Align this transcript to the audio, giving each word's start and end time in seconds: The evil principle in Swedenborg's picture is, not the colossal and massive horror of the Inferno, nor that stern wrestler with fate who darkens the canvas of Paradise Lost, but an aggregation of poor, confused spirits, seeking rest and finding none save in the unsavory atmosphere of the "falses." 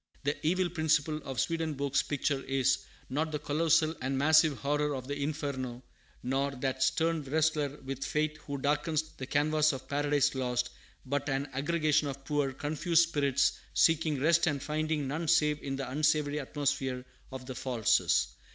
The 0.23 0.35
evil 0.43 0.67
principle 0.67 1.19
in 1.21 1.37
Swedenborg's 1.37 2.01
picture 2.01 2.41
is, 2.45 2.85
not 3.07 3.31
the 3.31 3.37
colossal 3.37 3.93
and 4.01 4.17
massive 4.17 4.57
horror 4.57 4.95
of 4.95 5.07
the 5.07 5.15
Inferno, 5.15 5.83
nor 6.23 6.49
that 6.55 6.81
stern 6.81 7.21
wrestler 7.21 7.77
with 7.85 8.03
fate 8.03 8.37
who 8.37 8.57
darkens 8.57 9.03
the 9.17 9.27
canvas 9.27 9.73
of 9.73 9.87
Paradise 9.87 10.33
Lost, 10.33 10.71
but 11.05 11.29
an 11.29 11.47
aggregation 11.53 12.07
of 12.07 12.25
poor, 12.25 12.51
confused 12.51 13.09
spirits, 13.09 13.59
seeking 13.75 14.19
rest 14.19 14.47
and 14.47 14.63
finding 14.63 15.07
none 15.07 15.27
save 15.27 15.61
in 15.61 15.75
the 15.75 15.87
unsavory 15.87 16.39
atmosphere 16.39 17.05
of 17.31 17.45
the 17.45 17.53
"falses." 17.53 18.29